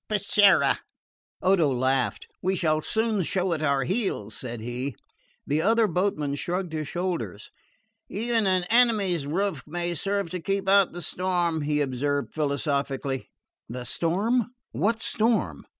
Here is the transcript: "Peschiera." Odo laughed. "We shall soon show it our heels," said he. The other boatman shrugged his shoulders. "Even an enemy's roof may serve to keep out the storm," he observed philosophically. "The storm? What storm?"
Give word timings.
"Peschiera." 0.09 0.79
Odo 1.43 1.67
laughed. 1.69 2.25
"We 2.41 2.55
shall 2.55 2.81
soon 2.81 3.21
show 3.21 3.53
it 3.53 3.61
our 3.61 3.83
heels," 3.83 4.35
said 4.35 4.59
he. 4.59 4.95
The 5.45 5.61
other 5.61 5.85
boatman 5.85 6.33
shrugged 6.37 6.73
his 6.73 6.87
shoulders. 6.87 7.51
"Even 8.09 8.47
an 8.47 8.63
enemy's 8.63 9.27
roof 9.27 9.61
may 9.67 9.93
serve 9.93 10.31
to 10.31 10.39
keep 10.39 10.67
out 10.67 10.91
the 10.93 11.03
storm," 11.03 11.61
he 11.61 11.81
observed 11.81 12.33
philosophically. 12.33 13.29
"The 13.69 13.85
storm? 13.85 14.55
What 14.71 14.97
storm?" 14.99 15.67